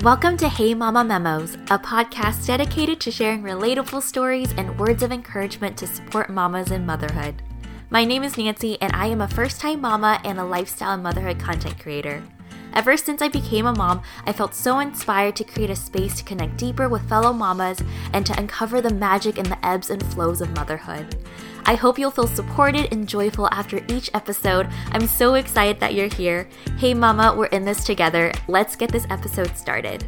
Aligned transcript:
Welcome 0.00 0.36
to 0.38 0.48
Hey 0.48 0.74
Mama 0.74 1.04
Memos, 1.04 1.54
a 1.70 1.78
podcast 1.78 2.46
dedicated 2.46 2.98
to 3.02 3.12
sharing 3.12 3.42
relatable 3.42 4.02
stories 4.02 4.52
and 4.56 4.76
words 4.80 5.02
of 5.02 5.12
encouragement 5.12 5.76
to 5.76 5.86
support 5.86 6.28
mamas 6.28 6.72
in 6.72 6.84
motherhood. 6.84 7.40
My 7.88 8.04
name 8.04 8.24
is 8.24 8.36
Nancy, 8.36 8.80
and 8.80 8.90
I 8.96 9.06
am 9.06 9.20
a 9.20 9.28
first 9.28 9.60
time 9.60 9.82
mama 9.82 10.18
and 10.24 10.40
a 10.40 10.44
lifestyle 10.44 10.94
and 10.94 11.04
motherhood 11.04 11.38
content 11.38 11.78
creator. 11.78 12.24
Ever 12.72 12.96
since 12.96 13.22
I 13.22 13.28
became 13.28 13.66
a 13.66 13.76
mom, 13.76 14.02
I 14.26 14.32
felt 14.32 14.54
so 14.54 14.80
inspired 14.80 15.36
to 15.36 15.44
create 15.44 15.70
a 15.70 15.76
space 15.76 16.16
to 16.16 16.24
connect 16.24 16.56
deeper 16.56 16.88
with 16.88 17.08
fellow 17.08 17.32
mamas 17.32 17.78
and 18.12 18.26
to 18.26 18.36
uncover 18.36 18.80
the 18.80 18.94
magic 18.94 19.36
in 19.36 19.44
the 19.44 19.64
ebbs 19.64 19.90
and 19.90 20.02
flows 20.02 20.40
of 20.40 20.56
motherhood. 20.56 21.16
I 21.64 21.74
hope 21.74 21.98
you'll 21.98 22.10
feel 22.10 22.26
supported 22.26 22.92
and 22.92 23.08
joyful 23.08 23.48
after 23.52 23.84
each 23.88 24.10
episode. 24.14 24.68
I'm 24.90 25.06
so 25.06 25.34
excited 25.34 25.78
that 25.80 25.94
you're 25.94 26.08
here. 26.08 26.48
Hey, 26.78 26.94
Mama, 26.94 27.34
we're 27.36 27.46
in 27.46 27.64
this 27.64 27.84
together. 27.84 28.32
Let's 28.48 28.76
get 28.76 28.90
this 28.90 29.06
episode 29.10 29.56
started. 29.56 30.04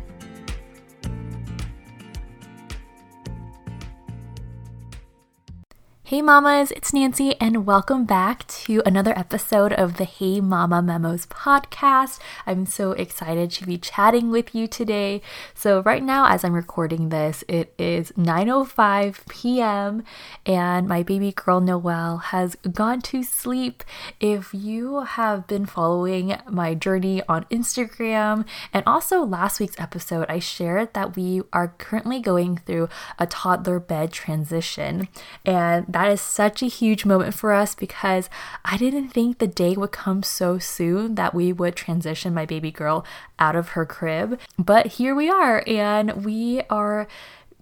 Hey 6.07 6.21
mamas, 6.21 6.71
it's 6.73 6.93
Nancy, 6.93 7.35
and 7.41 7.65
welcome 7.65 8.05
back 8.05 8.47
to 8.49 8.83
another 8.85 9.19
episode 9.19 9.73
of 9.73 9.97
the 9.97 10.05
Hey 10.05 10.39
Mama 10.39 10.83
Memos 10.83 11.25
podcast. 11.25 12.19
I'm 12.47 12.67
so 12.67 12.93
excited 12.93 13.51
to 13.53 13.65
be 13.65 13.79
chatting 13.79 14.31
with 14.31 14.55
you 14.55 14.67
today. 14.67 15.23
So 15.55 15.81
right 15.81 16.03
now 16.03 16.27
as 16.27 16.45
I'm 16.45 16.53
recording 16.53 17.09
this, 17.09 17.43
it 17.49 17.73
is 17.79 18.13
9:05 18.19 19.27
p.m. 19.31 20.05
and 20.45 20.87
my 20.87 21.03
baby 21.03 21.33
girl 21.33 21.63
Noelle 21.63 22.19
has 22.19 22.55
gone 22.71 23.01
to 23.01 23.23
sleep. 23.23 23.83
If 24.21 24.53
you 24.53 25.05
have 25.05 25.47
been 25.47 25.65
following 25.65 26.37
my 26.47 26.75
journey 26.75 27.23
on 27.31 27.45
Instagram 27.45 28.45
and 28.75 28.85
also 28.87 29.25
last 29.25 29.59
week's 29.59 29.81
episode, 29.81 30.27
I 30.29 30.39
shared 30.39 30.93
that 30.93 31.17
we 31.17 31.41
are 31.55 31.69
currently 31.79 32.21
going 32.21 32.59
through 32.59 32.91
a 33.19 33.27
toddler 33.27 33.81
bed 33.81 34.13
transition 34.13 35.09
and 35.47 35.94
that 35.95 36.11
is 36.11 36.21
such 36.21 36.61
a 36.61 36.67
huge 36.67 37.05
moment 37.05 37.35
for 37.35 37.53
us 37.53 37.77
because 37.77 38.29
I 38.65 38.77
didn't 38.77 39.11
think 39.11 39.39
the 39.39 39.47
day 39.47 39.77
would 39.77 39.93
come 39.93 40.25
so 40.25 40.59
soon 40.59 41.15
that 41.15 41.33
we 41.33 41.53
would 41.53 41.77
transition 41.77 42.35
my 42.35 42.45
baby 42.45 42.73
girl 42.73 43.07
out 43.39 43.55
of 43.55 43.69
her 43.71 43.87
crib. 43.87 44.41
But 44.59 44.87
here 44.87 45.15
we 45.15 45.31
are, 45.31 45.63
and 45.69 46.25
we 46.25 46.63
are 46.69 47.07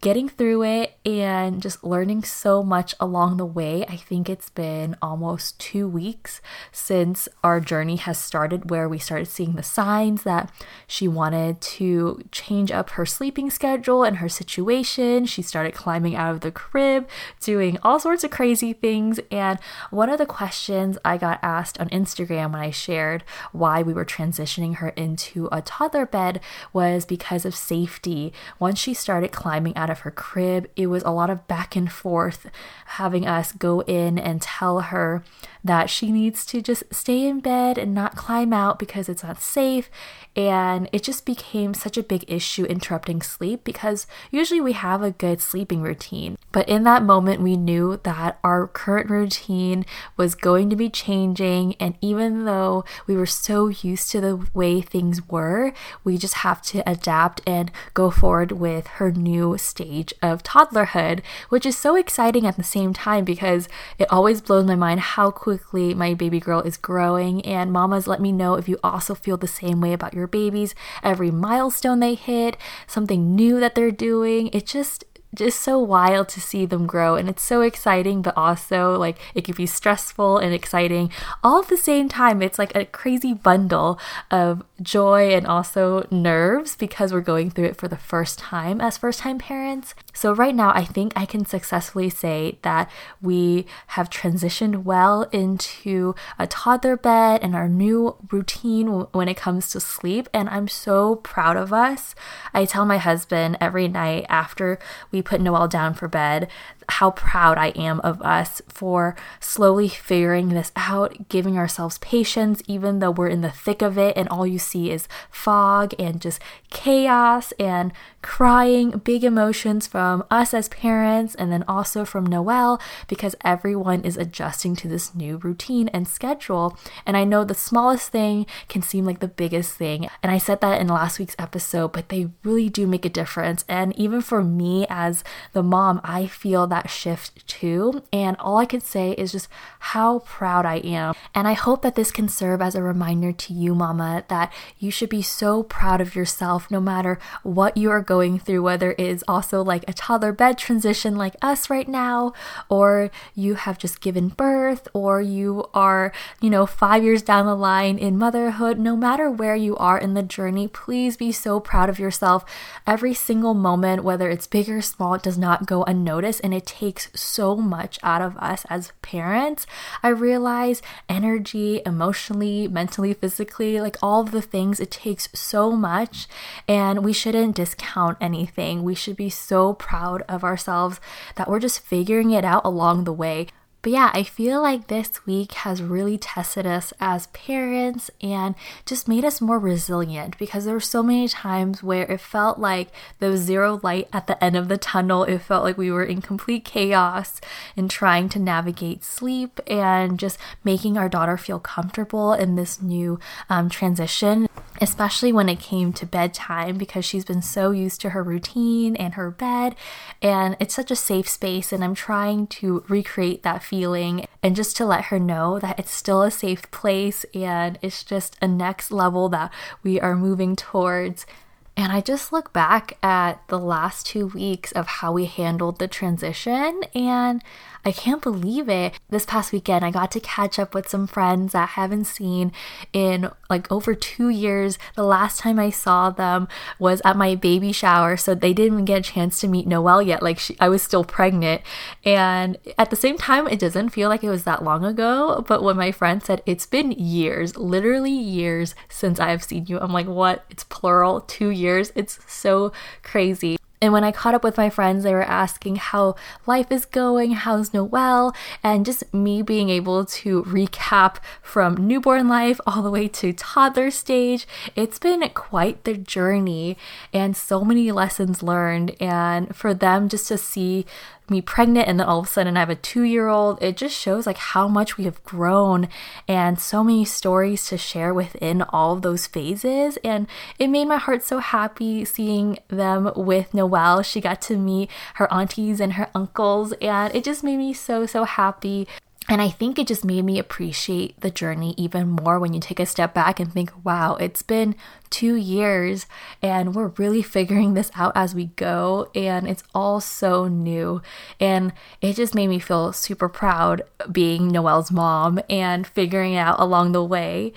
getting 0.00 0.30
through 0.30 0.62
it 0.62 0.96
and 1.04 1.60
just 1.60 1.82
learning 1.82 2.22
so 2.22 2.62
much 2.62 2.94
along 3.00 3.36
the 3.36 3.46
way. 3.46 3.84
I 3.86 3.96
think 3.96 4.28
it's 4.28 4.50
been 4.50 4.96
almost 5.02 5.58
two 5.58 5.88
weeks 5.88 6.40
since 6.70 7.28
our 7.42 7.60
journey 7.60 7.96
has 7.96 8.18
started, 8.18 8.70
where 8.70 8.88
we 8.88 8.98
started 8.98 9.26
seeing 9.26 9.54
the 9.54 9.62
signs 9.62 10.22
that 10.22 10.50
she 10.86 11.08
wanted 11.08 11.60
to 11.60 12.22
change 12.30 12.70
up 12.70 12.90
her 12.90 13.04
sleeping 13.04 13.50
schedule 13.50 14.04
and 14.04 14.18
her 14.18 14.28
situation. 14.28 15.26
She 15.26 15.42
started 15.42 15.74
climbing 15.74 16.14
out 16.14 16.34
of 16.34 16.40
the 16.40 16.52
crib, 16.52 17.08
doing 17.40 17.78
all 17.82 17.98
sorts 17.98 18.22
of 18.22 18.30
crazy 18.30 18.72
things. 18.72 19.18
And 19.30 19.58
one 19.90 20.08
of 20.08 20.18
the 20.18 20.26
questions 20.26 20.98
I 21.04 21.16
got 21.16 21.40
asked 21.42 21.80
on 21.80 21.88
Instagram 21.88 22.52
when 22.52 22.62
I 22.62 22.70
shared 22.70 23.24
why 23.50 23.82
we 23.82 23.92
were 23.92 24.04
transitioning 24.04 24.76
her 24.76 24.90
into 24.90 25.48
a 25.50 25.62
toddler 25.62 26.06
bed 26.06 26.40
was 26.72 27.04
because 27.04 27.44
of 27.44 27.54
safety. 27.54 28.32
Once 28.58 28.78
she 28.78 28.94
started 28.94 29.32
climbing 29.32 29.76
out 29.76 29.90
of 29.90 30.00
her 30.00 30.10
crib. 30.10 30.68
It 30.76 30.86
was 30.92 31.02
a 31.02 31.10
lot 31.10 31.30
of 31.30 31.48
back 31.48 31.74
and 31.74 31.90
forth, 31.90 32.48
having 32.86 33.26
us 33.26 33.52
go 33.52 33.80
in 33.80 34.18
and 34.18 34.40
tell 34.40 34.80
her 34.80 35.24
that 35.64 35.90
she 35.90 36.10
needs 36.10 36.44
to 36.46 36.60
just 36.60 36.84
stay 36.92 37.26
in 37.26 37.40
bed 37.40 37.78
and 37.78 37.94
not 37.94 38.16
climb 38.16 38.52
out 38.52 38.78
because 38.78 39.08
it's 39.08 39.22
not 39.22 39.40
safe. 39.40 39.90
And 40.34 40.88
it 40.92 41.02
just 41.02 41.26
became 41.26 41.74
such 41.74 41.96
a 41.96 42.02
big 42.02 42.24
issue 42.26 42.64
interrupting 42.64 43.20
sleep 43.20 43.64
because 43.64 44.06
usually 44.30 44.60
we 44.60 44.72
have 44.72 45.02
a 45.02 45.10
good 45.10 45.40
sleeping 45.40 45.82
routine. 45.82 46.38
But 46.52 46.68
in 46.68 46.84
that 46.84 47.02
moment, 47.02 47.42
we 47.42 47.56
knew 47.56 48.00
that 48.02 48.38
our 48.42 48.66
current 48.66 49.10
routine 49.10 49.84
was 50.16 50.34
going 50.34 50.70
to 50.70 50.76
be 50.76 50.88
changing. 50.88 51.74
And 51.78 51.96
even 52.00 52.44
though 52.44 52.84
we 53.06 53.14
were 53.14 53.26
so 53.26 53.68
used 53.68 54.10
to 54.10 54.20
the 54.20 54.46
way 54.54 54.80
things 54.80 55.28
were, 55.28 55.72
we 56.02 56.16
just 56.16 56.34
have 56.34 56.62
to 56.62 56.88
adapt 56.90 57.42
and 57.46 57.70
go 57.94 58.10
forward 58.10 58.52
with 58.52 58.86
her 58.86 59.12
new 59.12 59.58
stage 59.58 60.14
of 60.22 60.42
toddlerhood, 60.42 61.20
which 61.50 61.66
is 61.66 61.76
so 61.76 61.94
exciting 61.94 62.46
at 62.46 62.56
the 62.56 62.62
same 62.62 62.92
time 62.92 63.24
because 63.24 63.68
it 63.98 64.10
always 64.10 64.40
blows 64.40 64.64
my 64.64 64.74
mind 64.74 65.00
how 65.00 65.30
quickly 65.58 65.92
my 65.94 66.14
baby 66.14 66.40
girl 66.40 66.60
is 66.60 66.76
growing. 66.76 67.44
And 67.44 67.72
mamas, 67.72 68.06
let 68.06 68.20
me 68.20 68.32
know 68.32 68.54
if 68.54 68.68
you 68.68 68.78
also 68.82 69.14
feel 69.14 69.36
the 69.36 69.46
same 69.46 69.80
way 69.80 69.92
about 69.92 70.14
your 70.14 70.26
babies, 70.26 70.74
every 71.02 71.30
milestone 71.30 72.00
they 72.00 72.14
hit, 72.14 72.56
something 72.86 73.34
new 73.34 73.60
that 73.60 73.74
they're 73.74 73.90
doing. 73.90 74.48
It 74.52 74.66
just 74.66 75.04
just 75.34 75.60
so 75.62 75.78
wild 75.78 76.28
to 76.28 76.42
see 76.42 76.66
them 76.66 76.86
grow 76.86 77.14
and 77.14 77.26
it's 77.26 77.42
so 77.42 77.62
exciting 77.62 78.20
but 78.20 78.36
also 78.36 78.98
like 78.98 79.16
it 79.34 79.44
can 79.46 79.54
be 79.54 79.64
stressful 79.64 80.36
and 80.36 80.52
exciting 80.52 81.10
all 81.42 81.62
at 81.62 81.68
the 81.68 81.76
same 81.76 82.06
time 82.06 82.42
it's 82.42 82.58
like 82.58 82.74
a 82.76 82.84
crazy 82.84 83.32
bundle 83.32 83.98
of 84.30 84.62
joy 84.82 85.34
and 85.34 85.46
also 85.46 86.06
nerves 86.10 86.76
because 86.76 87.12
we're 87.12 87.20
going 87.20 87.50
through 87.50 87.66
it 87.66 87.76
for 87.76 87.88
the 87.88 87.96
first 87.96 88.38
time 88.38 88.80
as 88.80 88.98
first 88.98 89.20
time 89.20 89.38
parents. 89.38 89.94
So 90.12 90.34
right 90.34 90.54
now 90.54 90.70
i 90.74 90.84
think 90.84 91.12
i 91.16 91.24
can 91.26 91.44
successfully 91.44 92.10
say 92.10 92.58
that 92.62 92.90
we 93.20 93.66
have 93.88 94.10
transitioned 94.10 94.84
well 94.84 95.22
into 95.32 96.14
a 96.38 96.46
toddler 96.46 96.96
bed 96.96 97.40
and 97.42 97.54
our 97.54 97.68
new 97.68 98.16
routine 98.30 98.88
when 99.12 99.28
it 99.28 99.36
comes 99.36 99.70
to 99.70 99.80
sleep. 99.80 100.28
And 100.34 100.48
i'm 100.48 100.68
so 100.68 101.16
proud 101.16 101.56
of 101.56 101.72
us. 101.72 102.14
I 102.52 102.64
tell 102.64 102.84
my 102.84 102.98
husband 102.98 103.56
every 103.60 103.88
night 103.88 104.26
after 104.28 104.78
we 105.10 105.22
put 105.22 105.40
Noelle 105.40 105.68
down 105.68 105.94
for 105.94 106.08
bed, 106.08 106.48
how 106.92 107.10
proud 107.12 107.56
I 107.56 107.68
am 107.68 108.00
of 108.00 108.20
us 108.20 108.60
for 108.68 109.16
slowly 109.40 109.88
figuring 109.88 110.50
this 110.50 110.70
out, 110.76 111.28
giving 111.30 111.56
ourselves 111.56 111.96
patience, 111.98 112.62
even 112.66 112.98
though 112.98 113.10
we're 113.10 113.28
in 113.28 113.40
the 113.40 113.50
thick 113.50 113.80
of 113.80 113.96
it 113.96 114.14
and 114.14 114.28
all 114.28 114.46
you 114.46 114.58
see 114.58 114.90
is 114.90 115.08
fog 115.30 115.94
and 115.98 116.20
just 116.20 116.38
chaos 116.68 117.52
and 117.52 117.92
crying, 118.22 118.90
big 119.04 119.24
emotions 119.24 119.86
from 119.86 120.24
us 120.30 120.54
as 120.54 120.68
parents, 120.68 121.34
and 121.34 121.52
then 121.52 121.64
also 121.68 122.04
from 122.04 122.24
Noelle 122.24 122.80
because 123.08 123.34
everyone 123.42 124.02
is 124.02 124.16
adjusting 124.16 124.76
to 124.76 124.88
this 124.88 125.14
new 125.14 125.36
routine 125.38 125.88
and 125.88 126.06
schedule. 126.08 126.78
And 127.04 127.16
I 127.16 127.24
know 127.24 127.44
the 127.44 127.54
smallest 127.54 128.10
thing 128.10 128.46
can 128.68 128.80
seem 128.80 129.04
like 129.04 129.18
the 129.18 129.28
biggest 129.28 129.72
thing. 129.72 130.08
And 130.22 130.30
I 130.30 130.38
said 130.38 130.60
that 130.60 130.80
in 130.80 130.86
last 130.86 131.18
week's 131.18 131.36
episode, 131.38 131.92
but 131.92 132.08
they 132.08 132.30
really 132.44 132.68
do 132.68 132.86
make 132.86 133.04
a 133.04 133.10
difference. 133.10 133.64
And 133.68 133.96
even 133.98 134.20
for 134.20 134.42
me 134.42 134.86
as 134.88 135.24
the 135.52 135.62
mom, 135.62 136.00
I 136.04 136.26
feel 136.26 136.66
that 136.68 136.90
shift 136.90 137.46
too. 137.46 138.02
And 138.12 138.36
all 138.38 138.58
I 138.58 138.66
can 138.66 138.80
say 138.80 139.12
is 139.12 139.32
just 139.32 139.48
how 139.80 140.20
proud 140.20 140.64
I 140.64 140.76
am. 140.76 141.14
And 141.34 141.48
I 141.48 141.54
hope 141.54 141.82
that 141.82 141.96
this 141.96 142.12
can 142.12 142.28
serve 142.28 142.62
as 142.62 142.74
a 142.74 142.82
reminder 142.82 143.32
to 143.32 143.52
you, 143.52 143.74
mama, 143.74 144.24
that 144.28 144.52
you 144.78 144.90
should 144.90 145.08
be 145.10 145.22
so 145.22 145.62
proud 145.62 146.00
of 146.00 146.14
yourself 146.14 146.70
no 146.70 146.80
matter 146.80 147.18
what 147.42 147.76
you 147.76 147.90
are 147.90 148.00
going 148.12 148.38
through, 148.38 148.62
whether 148.62 148.90
it 148.92 149.00
is 149.16 149.24
also 149.26 149.62
like 149.62 149.84
a 149.88 149.92
toddler 149.94 150.32
bed 150.32 150.58
transition 150.58 151.16
like 151.16 151.34
us 151.40 151.70
right 151.70 151.88
now, 151.88 152.34
or 152.68 153.10
you 153.34 153.54
have 153.54 153.78
just 153.78 154.02
given 154.02 154.28
birth, 154.28 154.86
or 154.92 155.22
you 155.22 155.64
are, 155.72 156.12
you 156.42 156.50
know, 156.50 156.66
five 156.66 157.02
years 157.02 157.22
down 157.22 157.46
the 157.46 157.54
line 157.54 157.96
in 157.96 158.18
motherhood. 158.18 158.78
No 158.78 158.94
matter 158.96 159.30
where 159.30 159.56
you 159.56 159.74
are 159.76 159.96
in 159.96 160.12
the 160.12 160.22
journey, 160.22 160.68
please 160.68 161.16
be 161.16 161.32
so 161.32 161.58
proud 161.58 161.88
of 161.88 161.98
yourself. 161.98 162.44
Every 162.86 163.14
single 163.14 163.54
moment, 163.54 164.04
whether 164.04 164.28
it's 164.28 164.46
big 164.46 164.68
or 164.68 164.82
small, 164.82 165.16
does 165.16 165.38
not 165.38 165.64
go 165.64 165.82
unnoticed, 165.84 166.42
and 166.44 166.52
it 166.52 166.66
takes 166.66 167.08
so 167.14 167.56
much 167.56 167.98
out 168.02 168.20
of 168.20 168.36
us 168.36 168.66
as 168.68 168.92
parents. 169.00 169.66
I 170.02 170.08
realize 170.08 170.82
energy, 171.08 171.80
emotionally, 171.86 172.68
mentally, 172.68 173.14
physically, 173.14 173.80
like 173.80 173.96
all 174.02 174.20
of 174.20 174.32
the 174.32 174.42
things, 174.42 174.80
it 174.80 174.90
takes 174.90 175.28
so 175.32 175.72
much, 175.72 176.26
and 176.68 177.02
we 177.02 177.14
shouldn't 177.14 177.56
discount 177.56 178.01
anything. 178.20 178.82
We 178.82 178.94
should 178.94 179.16
be 179.16 179.30
so 179.30 179.74
proud 179.74 180.22
of 180.28 180.44
ourselves 180.44 181.00
that 181.36 181.48
we're 181.48 181.60
just 181.60 181.80
figuring 181.80 182.30
it 182.30 182.44
out 182.44 182.64
along 182.64 183.04
the 183.04 183.12
way. 183.12 183.48
But 183.82 183.90
yeah, 183.90 184.10
I 184.14 184.22
feel 184.22 184.62
like 184.62 184.86
this 184.86 185.26
week 185.26 185.52
has 185.52 185.82
really 185.82 186.16
tested 186.16 186.64
us 186.64 186.92
as 187.00 187.26
parents 187.28 188.12
and 188.20 188.54
just 188.86 189.08
made 189.08 189.24
us 189.24 189.40
more 189.40 189.58
resilient 189.58 190.38
because 190.38 190.64
there 190.64 190.74
were 190.74 190.80
so 190.80 191.02
many 191.02 191.26
times 191.26 191.82
where 191.82 192.04
it 192.04 192.20
felt 192.20 192.60
like 192.60 192.90
there 193.18 193.30
was 193.30 193.40
zero 193.40 193.80
light 193.82 194.08
at 194.12 194.28
the 194.28 194.42
end 194.42 194.54
of 194.54 194.68
the 194.68 194.78
tunnel. 194.78 195.24
It 195.24 195.38
felt 195.38 195.64
like 195.64 195.76
we 195.76 195.90
were 195.90 196.04
in 196.04 196.22
complete 196.22 196.64
chaos 196.64 197.40
in 197.74 197.88
trying 197.88 198.28
to 198.30 198.38
navigate 198.38 199.02
sleep 199.02 199.58
and 199.66 200.16
just 200.16 200.38
making 200.62 200.96
our 200.96 201.08
daughter 201.08 201.36
feel 201.36 201.58
comfortable 201.58 202.34
in 202.34 202.54
this 202.54 202.80
new 202.80 203.18
um, 203.50 203.68
transition 203.68 204.48
especially 204.82 205.32
when 205.32 205.48
it 205.48 205.60
came 205.60 205.92
to 205.92 206.04
bedtime 206.04 206.76
because 206.76 207.04
she's 207.04 207.24
been 207.24 207.40
so 207.40 207.70
used 207.70 208.00
to 208.00 208.10
her 208.10 208.22
routine 208.22 208.96
and 208.96 209.14
her 209.14 209.30
bed 209.30 209.76
and 210.20 210.56
it's 210.58 210.74
such 210.74 210.90
a 210.90 210.96
safe 210.96 211.28
space 211.28 211.72
and 211.72 211.84
I'm 211.84 211.94
trying 211.94 212.48
to 212.48 212.84
recreate 212.88 213.44
that 213.44 213.62
feeling 213.62 214.26
and 214.42 214.56
just 214.56 214.76
to 214.78 214.84
let 214.84 215.04
her 215.04 215.20
know 215.20 215.60
that 215.60 215.78
it's 215.78 215.92
still 215.92 216.22
a 216.22 216.32
safe 216.32 216.68
place 216.72 217.24
and 217.32 217.78
it's 217.80 218.02
just 218.02 218.36
a 218.42 218.48
next 218.48 218.90
level 218.90 219.28
that 219.28 219.52
we 219.84 220.00
are 220.00 220.16
moving 220.16 220.56
towards 220.56 221.26
And 221.74 221.90
I 221.90 222.02
just 222.02 222.32
look 222.32 222.52
back 222.52 222.98
at 223.02 223.46
the 223.48 223.58
last 223.58 224.06
two 224.06 224.26
weeks 224.26 224.72
of 224.72 224.86
how 224.86 225.12
we 225.12 225.24
handled 225.24 225.78
the 225.78 225.88
transition, 225.88 226.82
and 226.94 227.42
I 227.84 227.92
can't 227.92 228.22
believe 228.22 228.68
it. 228.68 229.00
This 229.08 229.24
past 229.24 229.52
weekend, 229.52 229.84
I 229.84 229.90
got 229.90 230.10
to 230.12 230.20
catch 230.20 230.58
up 230.58 230.74
with 230.74 230.88
some 230.88 231.06
friends 231.06 231.54
I 231.54 231.64
haven't 231.64 232.04
seen 232.04 232.52
in 232.92 233.30
like 233.48 233.70
over 233.72 233.94
two 233.94 234.28
years. 234.28 234.78
The 234.96 235.02
last 235.02 235.40
time 235.40 235.58
I 235.58 235.70
saw 235.70 236.10
them 236.10 236.46
was 236.78 237.00
at 237.06 237.16
my 237.16 237.34
baby 237.34 237.72
shower, 237.72 238.18
so 238.18 238.34
they 238.34 238.52
didn't 238.52 238.74
even 238.74 238.84
get 238.84 239.00
a 239.00 239.12
chance 239.12 239.40
to 239.40 239.48
meet 239.48 239.66
Noelle 239.66 240.02
yet. 240.02 240.22
Like 240.22 240.38
she, 240.38 240.56
I 240.60 240.68
was 240.68 240.82
still 240.82 241.04
pregnant, 241.04 241.62
and 242.04 242.58
at 242.78 242.90
the 242.90 242.96
same 242.96 243.16
time, 243.16 243.48
it 243.48 243.58
doesn't 243.58 243.90
feel 243.90 244.10
like 244.10 244.22
it 244.22 244.30
was 244.30 244.44
that 244.44 244.62
long 244.62 244.84
ago. 244.84 245.42
But 245.48 245.62
when 245.62 245.78
my 245.78 245.90
friend 245.90 246.22
said 246.22 246.42
it's 246.44 246.66
been 246.66 246.92
years, 246.92 247.56
literally 247.56 248.12
years 248.12 248.74
since 248.90 249.18
I 249.18 249.30
have 249.30 249.42
seen 249.42 249.66
you, 249.66 249.80
I'm 249.80 249.92
like, 249.92 250.06
what? 250.06 250.44
It's 250.50 250.64
plural, 250.64 251.22
two 251.22 251.48
years. 251.48 251.61
It's 251.94 252.18
so 252.26 252.72
crazy. 253.02 253.56
And 253.82 253.92
when 253.92 254.04
I 254.04 254.12
caught 254.12 254.34
up 254.34 254.44
with 254.44 254.56
my 254.56 254.70
friends, 254.70 255.02
they 255.02 255.12
were 255.12 255.24
asking 255.24 255.74
how 255.74 256.14
life 256.46 256.70
is 256.70 256.84
going, 256.84 257.32
how's 257.32 257.74
Noelle, 257.74 258.32
and 258.62 258.86
just 258.86 259.12
me 259.12 259.42
being 259.42 259.70
able 259.70 260.04
to 260.04 260.44
recap 260.44 261.16
from 261.42 261.88
newborn 261.88 262.28
life 262.28 262.60
all 262.64 262.82
the 262.82 262.92
way 262.92 263.08
to 263.08 263.32
toddler 263.32 263.90
stage. 263.90 264.46
It's 264.76 265.00
been 265.00 265.28
quite 265.30 265.82
the 265.82 265.96
journey 265.96 266.76
and 267.12 267.36
so 267.36 267.64
many 267.64 267.90
lessons 267.90 268.40
learned. 268.40 268.94
And 269.00 269.54
for 269.56 269.74
them 269.74 270.08
just 270.08 270.28
to 270.28 270.38
see 270.38 270.86
me 271.28 271.40
pregnant 271.40 271.88
and 271.88 271.98
then 271.98 272.06
all 272.06 272.20
of 272.20 272.26
a 272.26 272.28
sudden 272.28 272.56
I 272.56 272.60
have 272.60 272.70
a 272.70 272.74
two 272.74 273.02
year 273.02 273.28
old. 273.28 273.62
It 273.62 273.76
just 273.76 273.96
shows 273.98 274.26
like 274.26 274.36
how 274.36 274.68
much 274.68 274.96
we 274.96 275.04
have 275.04 275.22
grown 275.24 275.88
and 276.28 276.60
so 276.60 276.82
many 276.84 277.04
stories 277.04 277.66
to 277.68 277.78
share 277.78 278.12
within 278.12 278.62
all 278.62 278.94
of 278.94 279.02
those 279.02 279.26
phases. 279.26 279.98
And 280.04 280.26
it 280.58 280.68
made 280.68 280.86
my 280.86 280.98
heart 280.98 281.22
so 281.22 281.38
happy 281.38 282.04
seeing 282.04 282.58
them 282.68 283.12
with 283.16 283.54
Noelle. 283.54 284.02
She 284.02 284.20
got 284.20 284.40
to 284.42 284.56
meet 284.56 284.90
her 285.14 285.32
aunties 285.32 285.80
and 285.80 285.94
her 285.94 286.10
uncles, 286.14 286.72
and 286.80 287.14
it 287.14 287.24
just 287.24 287.44
made 287.44 287.56
me 287.56 287.72
so, 287.72 288.06
so 288.06 288.24
happy. 288.24 288.86
And 289.28 289.40
I 289.40 289.48
think 289.48 289.78
it 289.78 289.86
just 289.86 290.04
made 290.04 290.24
me 290.24 290.38
appreciate 290.38 291.20
the 291.20 291.30
journey 291.30 291.74
even 291.76 292.08
more 292.08 292.38
when 292.38 292.54
you 292.54 292.60
take 292.60 292.80
a 292.80 292.86
step 292.86 293.14
back 293.14 293.38
and 293.38 293.52
think, 293.52 293.72
wow, 293.84 294.16
it's 294.16 294.42
been 294.42 294.74
two 295.10 295.36
years 295.36 296.06
and 296.42 296.74
we're 296.74 296.88
really 296.88 297.22
figuring 297.22 297.74
this 297.74 297.90
out 297.94 298.12
as 298.14 298.34
we 298.34 298.46
go. 298.46 299.10
And 299.14 299.48
it's 299.48 299.62
all 299.74 300.00
so 300.00 300.48
new. 300.48 301.02
And 301.38 301.72
it 302.00 302.16
just 302.16 302.34
made 302.34 302.48
me 302.48 302.58
feel 302.58 302.92
super 302.92 303.28
proud 303.28 303.82
being 304.10 304.48
Noelle's 304.48 304.90
mom 304.90 305.40
and 305.48 305.86
figuring 305.86 306.34
it 306.34 306.38
out 306.38 306.58
along 306.58 306.92
the 306.92 307.04
way. 307.04 307.52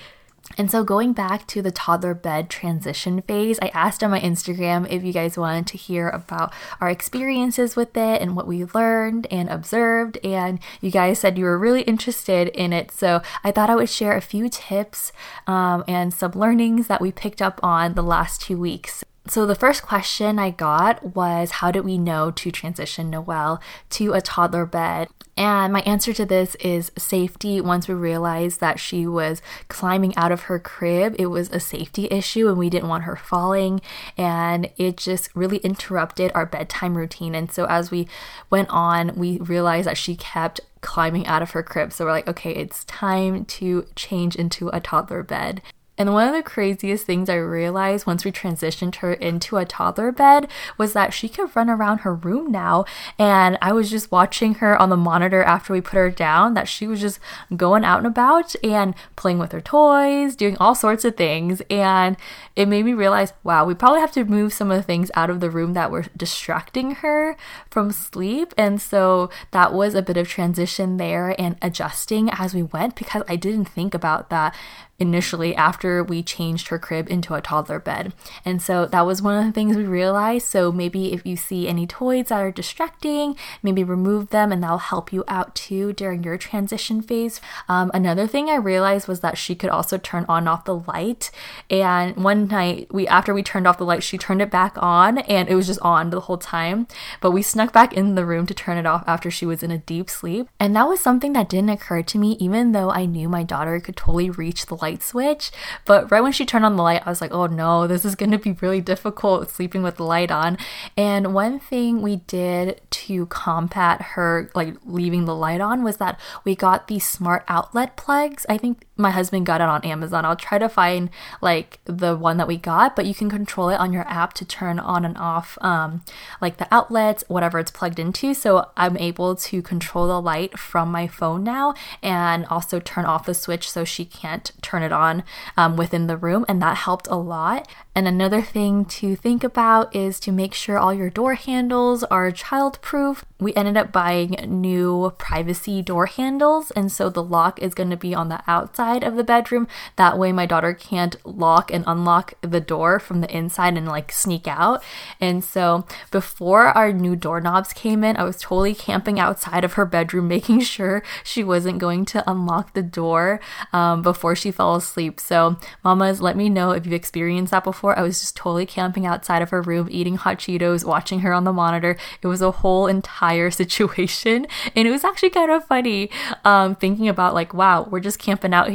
And 0.57 0.71
so, 0.71 0.83
going 0.83 1.13
back 1.13 1.47
to 1.47 1.61
the 1.61 1.71
toddler 1.71 2.13
bed 2.13 2.49
transition 2.49 3.21
phase, 3.23 3.59
I 3.61 3.67
asked 3.69 4.03
on 4.03 4.11
my 4.11 4.19
Instagram 4.19 4.89
if 4.89 5.03
you 5.03 5.11
guys 5.11 5.37
wanted 5.37 5.67
to 5.67 5.77
hear 5.77 6.09
about 6.09 6.53
our 6.79 6.89
experiences 6.89 7.75
with 7.75 7.97
it 7.97 8.21
and 8.21 8.35
what 8.35 8.47
we 8.47 8.63
learned 8.65 9.27
and 9.31 9.49
observed. 9.49 10.17
And 10.23 10.59
you 10.81 10.91
guys 10.91 11.19
said 11.19 11.37
you 11.37 11.45
were 11.45 11.57
really 11.57 11.81
interested 11.81 12.49
in 12.49 12.71
it. 12.73 12.91
So, 12.91 13.21
I 13.43 13.51
thought 13.51 13.69
I 13.69 13.75
would 13.75 13.89
share 13.89 14.15
a 14.15 14.21
few 14.21 14.47
tips 14.47 15.11
um, 15.47 15.83
and 15.87 16.13
some 16.13 16.31
learnings 16.31 16.87
that 16.87 17.01
we 17.01 17.11
picked 17.11 17.41
up 17.41 17.59
on 17.63 17.95
the 17.95 18.03
last 18.03 18.41
two 18.41 18.57
weeks. 18.57 19.03
So, 19.27 19.45
the 19.45 19.55
first 19.55 19.81
question 19.81 20.37
I 20.37 20.51
got 20.51 21.15
was 21.15 21.51
How 21.51 21.71
did 21.71 21.83
we 21.83 21.97
know 21.97 22.31
to 22.31 22.51
transition 22.51 23.09
Noelle 23.09 23.59
to 23.91 24.13
a 24.13 24.21
toddler 24.21 24.65
bed? 24.65 25.09
And 25.37 25.73
my 25.73 25.81
answer 25.81 26.13
to 26.13 26.25
this 26.25 26.55
is 26.55 26.93
safety. 26.97 27.59
Once 27.59 27.87
we 27.89 27.93
realized 27.93 28.61
that 28.61 28.79
she 28.79 29.05
was 29.05 29.41
climbing 29.67 30.15
out 30.15 30.31
of 30.31 30.43
her 30.43 30.59
crib, 30.59 31.15
it 31.19 31.25
was 31.25 31.49
a 31.49 31.59
safety 31.59 32.07
issue 32.09 32.47
and 32.47 32.57
we 32.57 32.69
didn't 32.69 32.87
want 32.87 33.03
her 33.03 33.17
falling. 33.17 33.81
And 34.17 34.69
it 34.77 34.95
just 34.95 35.35
really 35.35 35.57
interrupted 35.57 36.31
our 36.33 36.45
bedtime 36.45 36.95
routine. 36.95 37.35
And 37.35 37.51
so, 37.51 37.65
as 37.65 37.91
we 37.91 38.07
went 38.49 38.69
on, 38.69 39.13
we 39.15 39.37
realized 39.39 39.87
that 39.87 39.97
she 39.97 40.15
kept 40.15 40.61
climbing 40.79 41.27
out 41.27 41.41
of 41.41 41.51
her 41.51 41.63
crib. 41.63 41.91
So, 41.91 42.05
we're 42.05 42.11
like, 42.11 42.29
okay, 42.29 42.53
it's 42.53 42.85
time 42.85 43.43
to 43.45 43.87
change 43.95 44.37
into 44.37 44.69
a 44.69 44.79
toddler 44.79 45.21
bed. 45.21 45.61
And 45.97 46.13
one 46.13 46.27
of 46.27 46.33
the 46.33 46.43
craziest 46.43 47.05
things 47.05 47.29
I 47.29 47.35
realized 47.35 48.05
once 48.05 48.25
we 48.25 48.31
transitioned 48.31 48.95
her 48.95 49.13
into 49.13 49.57
a 49.57 49.65
toddler 49.65 50.11
bed 50.11 50.49
was 50.77 50.93
that 50.93 51.13
she 51.13 51.29
could 51.29 51.55
run 51.55 51.69
around 51.69 51.99
her 51.99 52.13
room 52.13 52.51
now. 52.51 52.85
And 53.17 53.57
I 53.61 53.71
was 53.71 53.89
just 53.89 54.11
watching 54.11 54.55
her 54.55 54.79
on 54.81 54.89
the 54.89 54.97
monitor 54.97 55.43
after 55.43 55.71
we 55.71 55.81
put 55.81 55.95
her 55.95 56.09
down, 56.09 56.53
that 56.55 56.67
she 56.67 56.85
was 56.87 56.99
just 56.99 57.19
going 57.55 57.85
out 57.85 57.99
and 57.99 58.07
about 58.07 58.55
and 58.63 58.93
playing 59.15 59.39
with 59.39 59.51
her 59.53 59.61
toys, 59.61 60.35
doing 60.35 60.57
all 60.57 60.75
sorts 60.75 61.05
of 61.05 61.15
things. 61.15 61.61
And 61.69 62.17
it 62.55 62.67
made 62.67 62.83
me 62.83 62.93
realize 62.93 63.33
wow, 63.43 63.65
we 63.65 63.73
probably 63.73 63.99
have 63.99 64.11
to 64.13 64.25
move 64.25 64.53
some 64.53 64.71
of 64.71 64.77
the 64.77 64.83
things 64.83 65.11
out 65.13 65.29
of 65.29 65.39
the 65.39 65.49
room 65.49 65.73
that 65.73 65.91
were 65.91 66.05
distracting 66.17 66.91
her 66.95 67.37
from 67.69 67.91
sleep. 67.91 68.53
And 68.57 68.81
so 68.81 69.29
that 69.51 69.73
was 69.73 69.95
a 69.95 70.01
bit 70.01 70.17
of 70.17 70.27
transition 70.27 70.97
there 70.97 71.39
and 71.39 71.57
adjusting 71.61 72.29
as 72.31 72.53
we 72.53 72.63
went 72.63 72.95
because 72.95 73.23
I 73.27 73.35
didn't 73.35 73.65
think 73.65 73.93
about 73.93 74.29
that 74.29 74.55
initially 74.97 75.55
after 75.55 76.03
we 76.03 76.23
changed 76.23 76.69
her 76.69 76.79
crib 76.79 77.09
into 77.09 77.33
a 77.33 77.41
toddler 77.41 77.79
bed. 77.79 78.13
And 78.45 78.61
so 78.61 78.85
that 78.85 79.05
was 79.05 79.21
one 79.21 79.37
of 79.37 79.45
the 79.45 79.51
things 79.51 79.75
we 79.75 79.83
realized. 79.83 80.47
So 80.47 80.71
maybe 80.71 81.11
if 81.13 81.25
you 81.25 81.35
see 81.35 81.67
any 81.67 81.85
toys 81.85 82.27
that 82.27 82.39
are 82.39 82.51
distracting, 82.51 83.35
maybe 83.61 83.83
remove 83.83 84.29
them 84.29 84.51
and 84.51 84.63
that'll 84.63 84.77
help 84.77 85.11
you 85.11 85.23
out 85.27 85.53
too 85.53 85.91
during 85.93 86.23
your 86.23 86.37
transition 86.37 87.01
phase. 87.01 87.41
Um, 87.67 87.91
another 87.93 88.25
thing 88.25 88.49
I 88.49 88.55
realized 88.55 89.07
was 89.07 89.19
that 89.19 89.37
she 89.37 89.53
could 89.53 89.69
also 89.69 89.97
turn 89.97 90.25
on 90.29 90.47
off 90.47 90.63
the 90.63 90.77
light. 90.77 91.29
And 91.69 92.15
one 92.15 92.47
night 92.47 92.87
we 92.91 93.07
after 93.07 93.33
we 93.33 93.43
turned 93.43 93.67
off 93.67 93.77
the 93.77 93.85
light, 93.85 94.03
she 94.03 94.17
turned 94.17 94.41
it 94.41 94.51
back 94.51 94.81
on 94.81 95.17
and 95.19 95.49
it 95.49 95.55
was 95.55 95.67
just 95.67 95.81
on 95.81 96.09
the 96.09 96.21
whole 96.21 96.37
time. 96.37 96.87
But 97.19 97.31
we 97.31 97.41
snuck 97.41 97.73
back 97.73 97.93
in 97.93 98.15
the 98.15 98.25
room 98.25 98.45
to 98.45 98.53
turn 98.53 98.77
it 98.77 98.85
off 98.85 99.03
after 99.07 99.29
she 99.29 99.45
was 99.45 99.61
in 99.61 99.71
a 99.71 99.77
deep 99.77 100.09
sleep. 100.09 100.47
And 100.57 100.73
that 100.75 100.87
was 100.87 101.01
something 101.01 101.33
that 101.33 101.49
didn't 101.49 101.69
occur 101.69 102.01
to 102.03 102.17
me 102.17 102.37
even 102.39 102.71
though 102.71 102.91
I 102.91 103.05
knew 103.05 103.27
my 103.27 103.43
daughter 103.43 103.79
could 103.81 103.97
totally 103.97 104.29
reach 104.29 104.65
the 104.65 104.75
light 104.75 104.84
switch. 105.01 105.51
But 105.85 106.09
right 106.11 106.21
when 106.21 106.31
she 106.31 106.45
turned 106.45 106.65
on 106.65 106.75
the 106.75 106.83
light, 106.83 107.03
I 107.05 107.09
was 107.09 107.21
like, 107.21 107.33
oh 107.33 107.47
no, 107.47 107.87
this 107.87 108.05
is 108.05 108.15
going 108.15 108.31
to 108.31 108.37
be 108.37 108.53
really 108.53 108.81
difficult 108.81 109.49
sleeping 109.49 109.83
with 109.83 109.97
the 109.97 110.03
light 110.03 110.31
on. 110.31 110.57
And 110.95 111.33
one 111.33 111.59
thing 111.59 112.01
we 112.01 112.17
did 112.17 112.81
to 112.89 113.25
combat 113.27 114.01
her 114.01 114.49
like 114.55 114.75
leaving 114.85 115.25
the 115.25 115.35
light 115.35 115.61
on 115.61 115.83
was 115.83 115.97
that 115.97 116.19
we 116.43 116.55
got 116.55 116.87
these 116.87 117.07
smart 117.07 117.43
outlet 117.47 117.97
plugs. 117.97 118.45
I 118.47 118.57
think 118.57 118.85
my 118.97 119.11
husband 119.11 119.45
got 119.45 119.61
it 119.61 119.67
on 119.67 119.83
Amazon. 119.83 120.23
I'll 120.23 120.35
try 120.35 120.57
to 120.57 120.69
find 120.69 121.09
like 121.41 121.79
the 121.85 122.15
one 122.15 122.37
that 122.37 122.47
we 122.47 122.57
got, 122.57 122.95
but 122.95 123.05
you 123.05 123.13
can 123.13 123.29
control 123.29 123.69
it 123.69 123.79
on 123.79 123.91
your 123.91 124.07
app 124.07 124.33
to 124.33 124.45
turn 124.45 124.79
on 124.79 125.03
and 125.03 125.17
off 125.17 125.57
um, 125.61 126.03
like 126.41 126.57
the 126.57 126.67
outlets, 126.73 127.23
whatever 127.27 127.59
it's 127.59 127.71
plugged 127.71 127.99
into. 127.99 128.33
So 128.33 128.69
I'm 128.77 128.97
able 128.97 129.35
to 129.35 129.61
control 129.61 130.07
the 130.07 130.21
light 130.21 130.57
from 130.57 130.91
my 130.91 131.07
phone 131.07 131.43
now 131.43 131.73
and 132.01 132.45
also 132.45 132.79
turn 132.79 133.05
off 133.05 133.25
the 133.25 133.33
switch 133.33 133.69
so 133.69 133.83
she 133.83 134.05
can't 134.05 134.51
turn 134.61 134.81
it 134.81 134.93
on 134.93 135.23
um, 135.57 135.75
within 135.75 136.07
the 136.07 136.17
room. 136.17 136.45
And 136.47 136.61
that 136.61 136.77
helped 136.77 137.07
a 137.07 137.15
lot. 137.15 137.67
And 137.93 138.07
another 138.07 138.41
thing 138.41 138.85
to 138.85 139.15
think 139.15 139.43
about 139.43 139.93
is 139.95 140.19
to 140.21 140.31
make 140.31 140.53
sure 140.53 140.77
all 140.77 140.93
your 140.93 141.09
door 141.09 141.35
handles 141.35 142.03
are 142.05 142.31
childproof. 142.31 143.23
We 143.39 143.53
ended 143.55 143.77
up 143.77 143.91
buying 143.91 144.31
new 144.47 145.13
privacy 145.17 145.81
door 145.81 146.05
handles, 146.05 146.71
and 146.71 146.91
so 146.91 147.09
the 147.09 147.23
lock 147.23 147.61
is 147.61 147.73
going 147.73 147.89
to 147.89 147.97
be 147.97 148.13
on 148.13 148.29
the 148.29 148.41
outside 148.47 148.84
of 149.03 149.15
the 149.15 149.23
bedroom. 149.23 149.67
That 149.95 150.17
way, 150.17 150.31
my 150.31 150.45
daughter 150.45 150.73
can't 150.73 151.15
lock 151.25 151.71
and 151.71 151.83
unlock 151.87 152.33
the 152.41 152.59
door 152.59 152.99
from 152.99 153.21
the 153.21 153.35
inside 153.35 153.77
and 153.77 153.87
like 153.87 154.11
sneak 154.11 154.47
out. 154.47 154.83
And 155.21 155.43
so, 155.43 155.85
before 156.11 156.67
our 156.67 156.91
new 156.91 157.15
doorknobs 157.15 157.73
came 157.73 158.03
in, 158.03 158.17
I 158.17 158.23
was 158.23 158.37
totally 158.37 158.75
camping 158.75 159.19
outside 159.19 159.63
of 159.63 159.73
her 159.73 159.85
bedroom, 159.85 160.27
making 160.35 160.61
sure 160.61 161.03
she 161.23 161.43
wasn't 161.43 161.79
going 161.79 162.05
to 162.05 162.29
unlock 162.29 162.73
the 162.73 162.83
door 162.83 163.39
um, 163.71 164.01
before 164.01 164.35
she 164.35 164.51
fell 164.51 164.75
asleep. 164.75 165.19
So, 165.19 165.57
mamas, 165.83 166.19
let 166.19 166.35
me 166.35 166.49
know 166.49 166.71
if 166.71 166.85
you've 166.85 166.93
experienced 166.93 167.51
that 167.51 167.63
before 167.63 167.75
before, 167.75 167.99
I 167.99 168.03
was 168.03 168.21
just 168.21 168.35
totally 168.37 168.65
camping 168.65 169.05
outside 169.05 169.41
of 169.41 169.49
her 169.49 169.61
room, 169.61 169.89
eating 169.91 170.15
hot 170.15 170.39
Cheetos, 170.39 170.85
watching 170.85 171.19
her 171.19 171.33
on 171.33 171.43
the 171.43 171.51
monitor. 171.53 171.97
It 172.21 172.27
was 172.27 172.41
a 172.41 172.49
whole 172.49 172.87
entire 172.87 173.51
situation. 173.61 174.47
And 174.75 174.87
it 174.87 174.91
was 174.91 175.03
actually 175.03 175.29
kind 175.29 175.51
of 175.51 175.65
funny 175.65 176.09
um, 176.45 176.75
thinking 176.75 177.09
about, 177.09 177.33
like, 177.33 177.53
wow, 177.53 177.87
we're 177.91 177.99
just 177.99 178.17
camping 178.17 178.53
out 178.53 178.69
here. 178.69 178.74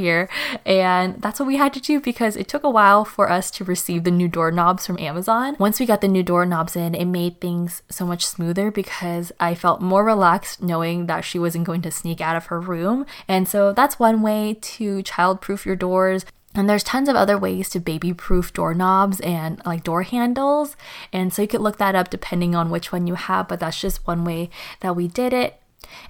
And 0.67 1.21
that's 1.21 1.39
what 1.39 1.47
we 1.47 1.57
had 1.57 1.73
to 1.75 1.81
do 1.81 2.01
because 2.01 2.37
it 2.37 2.49
took 2.49 2.65
a 2.65 2.71
while 2.71 3.05
for 3.05 3.31
us 3.31 3.51
to 3.53 3.65
receive 3.65 4.05
the 4.05 4.11
new 4.11 4.29
doorknobs 4.29 4.87
from 4.87 4.99
Amazon. 4.99 5.57
Once 5.59 5.79
we 5.79 5.87
got 5.87 6.01
the 6.01 6.09
new 6.09 6.23
doorknobs 6.23 6.77
in, 6.77 6.95
it 6.95 7.05
made 7.05 7.41
things 7.41 7.83
so 7.89 8.07
much 8.07 8.27
smoother 8.27 8.71
because 8.71 9.33
I 9.39 9.55
felt 9.55 9.81
more 9.81 10.05
relaxed 10.05 10.63
knowing 10.63 11.07
that 11.07 11.25
she 11.25 11.39
wasn't 11.39 11.67
going 11.67 11.83
to 11.83 11.91
sneak 11.91 12.21
out 12.21 12.37
of 12.37 12.47
her 12.47 12.61
room. 12.61 13.07
And 13.29 13.49
so 13.49 13.73
that's 13.73 13.99
one 13.99 14.23
way 14.23 14.59
to 14.61 15.03
childproof 15.03 15.65
your 15.65 15.77
doors. 15.77 16.25
And 16.55 16.69
there's 16.69 16.83
tons 16.83 17.09
of 17.09 17.15
other 17.15 17.39
ways 17.39 17.69
to 17.71 17.81
baby 17.81 18.13
proof 18.13 18.53
doorknobs 18.53 19.21
and 19.21 19.63
like 19.65 19.85
door 19.85 20.03
handles. 20.03 20.77
And 21.13 21.33
so 21.33 21.43
you 21.43 21.49
could 21.49 21.61
look 21.61 21.79
that 21.79 21.95
up 21.95 22.11
depending 22.11 22.57
on 22.57 22.71
which 22.71 22.91
one 22.91 23.07
you 23.07 23.15
have, 23.15 23.47
but 23.47 23.61
that's 23.61 23.81
just 23.81 24.07
one 24.07 24.25
way 24.25 24.51
that 24.81 24.97
we 24.97 25.07
did 25.07 25.33
it. 25.33 25.60